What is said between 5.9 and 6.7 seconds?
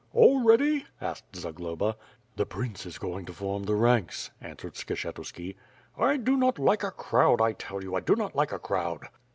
"I do not